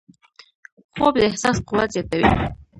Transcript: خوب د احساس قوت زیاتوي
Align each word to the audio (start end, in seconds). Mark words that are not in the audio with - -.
خوب 0.93 1.13
د 1.19 1.23
احساس 1.29 1.57
قوت 1.67 1.89
زیاتوي 1.95 2.29